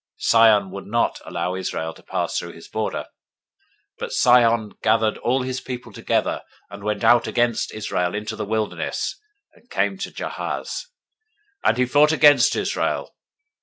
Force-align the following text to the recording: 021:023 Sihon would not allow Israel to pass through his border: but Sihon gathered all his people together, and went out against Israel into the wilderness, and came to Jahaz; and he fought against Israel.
021:023 0.19 0.25
Sihon 0.31 0.71
would 0.71 0.87
not 0.87 1.19
allow 1.27 1.53
Israel 1.53 1.93
to 1.93 2.01
pass 2.01 2.35
through 2.35 2.53
his 2.53 2.67
border: 2.67 3.05
but 3.99 4.11
Sihon 4.11 4.73
gathered 4.81 5.19
all 5.19 5.43
his 5.43 5.61
people 5.61 5.93
together, 5.93 6.41
and 6.71 6.83
went 6.83 7.03
out 7.03 7.27
against 7.27 7.71
Israel 7.71 8.15
into 8.15 8.35
the 8.35 8.43
wilderness, 8.43 9.19
and 9.53 9.69
came 9.69 9.99
to 9.99 10.09
Jahaz; 10.11 10.87
and 11.63 11.77
he 11.77 11.85
fought 11.85 12.11
against 12.11 12.55
Israel. 12.55 13.13